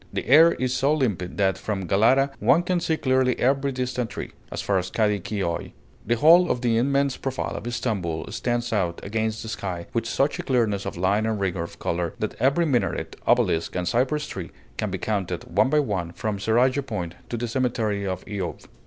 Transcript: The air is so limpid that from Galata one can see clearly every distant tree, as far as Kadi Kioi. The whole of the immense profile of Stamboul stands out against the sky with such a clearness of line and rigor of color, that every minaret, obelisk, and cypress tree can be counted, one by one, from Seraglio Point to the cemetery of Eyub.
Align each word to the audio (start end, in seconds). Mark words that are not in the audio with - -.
The 0.11 0.25
air 0.25 0.53
is 0.53 0.73
so 0.73 0.95
limpid 0.95 1.37
that 1.37 1.59
from 1.59 1.85
Galata 1.85 2.31
one 2.39 2.63
can 2.63 2.79
see 2.79 2.97
clearly 2.97 3.37
every 3.37 3.71
distant 3.71 4.09
tree, 4.09 4.31
as 4.51 4.59
far 4.59 4.79
as 4.79 4.89
Kadi 4.89 5.19
Kioi. 5.19 5.73
The 6.07 6.15
whole 6.15 6.49
of 6.49 6.61
the 6.61 6.75
immense 6.77 7.17
profile 7.17 7.55
of 7.55 7.71
Stamboul 7.71 8.25
stands 8.31 8.73
out 8.73 8.99
against 9.03 9.43
the 9.43 9.49
sky 9.49 9.85
with 9.93 10.07
such 10.07 10.39
a 10.39 10.41
clearness 10.41 10.87
of 10.87 10.97
line 10.97 11.27
and 11.27 11.39
rigor 11.39 11.61
of 11.61 11.77
color, 11.77 12.15
that 12.17 12.33
every 12.39 12.65
minaret, 12.65 13.15
obelisk, 13.27 13.75
and 13.75 13.87
cypress 13.87 14.25
tree 14.25 14.49
can 14.75 14.89
be 14.89 14.97
counted, 14.97 15.43
one 15.43 15.69
by 15.69 15.79
one, 15.79 16.13
from 16.13 16.39
Seraglio 16.39 16.81
Point 16.81 17.13
to 17.29 17.37
the 17.37 17.47
cemetery 17.47 18.07
of 18.07 18.25
Eyub. 18.25 18.65